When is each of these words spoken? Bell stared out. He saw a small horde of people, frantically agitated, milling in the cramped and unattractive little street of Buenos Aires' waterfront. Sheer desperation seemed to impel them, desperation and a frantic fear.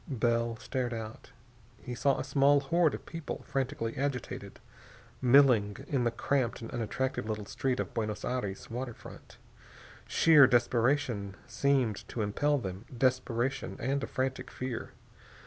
Bell 0.09 0.55
stared 0.57 0.95
out. 0.95 1.29
He 1.83 1.93
saw 1.93 2.17
a 2.17 2.23
small 2.23 2.59
horde 2.59 2.95
of 2.95 3.05
people, 3.05 3.43
frantically 3.47 3.95
agitated, 3.97 4.59
milling 5.21 5.77
in 5.87 6.05
the 6.05 6.09
cramped 6.09 6.59
and 6.59 6.71
unattractive 6.71 7.29
little 7.29 7.45
street 7.45 7.79
of 7.79 7.93
Buenos 7.93 8.25
Aires' 8.25 8.71
waterfront. 8.71 9.37
Sheer 10.07 10.47
desperation 10.47 11.35
seemed 11.45 12.07
to 12.07 12.23
impel 12.23 12.57
them, 12.57 12.85
desperation 12.91 13.77
and 13.79 14.03
a 14.03 14.07
frantic 14.07 14.49
fear. 14.49 14.89